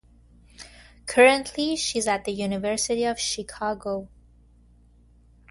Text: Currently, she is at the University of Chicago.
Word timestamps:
Currently, 1.05 1.75
she 1.75 1.99
is 1.99 2.07
at 2.07 2.25
the 2.25 2.31
University 2.31 3.03
of 3.05 3.19
Chicago. 3.19 4.09